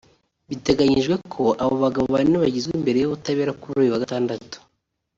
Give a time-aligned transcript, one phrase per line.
[0.49, 4.57] Biteganyijwe ko abo bagabo bane bagezwa imbere y’ubutabera kuri uyu wa gatandatu